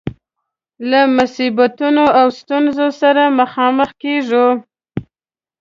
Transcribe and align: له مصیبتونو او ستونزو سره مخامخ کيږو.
له 0.89 1.01
مصیبتونو 1.17 2.03
او 2.19 2.27
ستونزو 2.39 2.87
سره 3.01 3.23
مخامخ 3.39 3.89
کيږو. 4.03 4.47